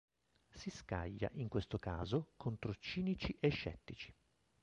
[0.55, 4.11] Si scaglia, in questo caso, contro cinici e scettici.